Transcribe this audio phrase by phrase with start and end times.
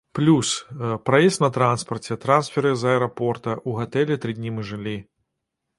[0.17, 0.47] Плюс,
[1.09, 4.99] праезд на транспарце, трансферы з аэрапорта, у гатэлі тры дні мы жылі.